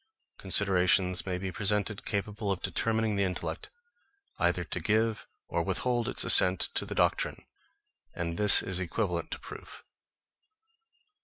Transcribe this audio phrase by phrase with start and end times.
[0.39, 3.69] Considerations may be presented capable of determining the intellect
[4.39, 7.45] either to give or withhold its assent to the doctrine;
[8.15, 9.83] and this is equivalent to proof.